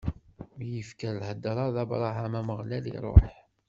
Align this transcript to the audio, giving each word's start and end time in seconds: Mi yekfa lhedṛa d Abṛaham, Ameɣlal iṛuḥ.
Mi 0.55 0.67
yekfa 0.75 1.09
lhedṛa 1.17 1.65
d 1.73 1.75
Abṛaham, 1.83 2.33
Ameɣlal 2.39 2.85
iṛuḥ. 2.95 3.25